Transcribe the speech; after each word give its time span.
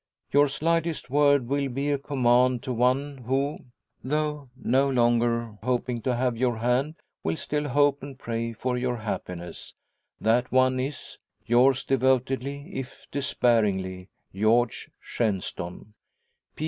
Your 0.31 0.47
slightest 0.47 1.11
word 1.11 1.45
will 1.47 1.69
be 1.69 1.91
a 1.91 1.99
command 1.99 2.63
to 2.63 2.73
one 2.73 3.19
who, 3.19 3.59
though 4.03 4.49
no 4.55 4.89
longer 4.89 5.59
hoping 5.61 6.01
to 6.01 6.15
have 6.15 6.35
your 6.35 6.57
hand, 6.57 6.95
will 7.23 7.35
still 7.37 7.67
hope 7.69 8.01
and 8.01 8.17
pray 8.17 8.51
for 8.51 8.79
your 8.79 8.97
happiness. 8.97 9.75
That 10.19 10.51
one 10.51 10.79
is, 10.79 11.19
"Yours 11.45 11.83
devotedly, 11.83 12.75
if 12.75 13.05
despairingly, 13.11 14.09
"George 14.33 14.89
Shenstone. 14.99 15.93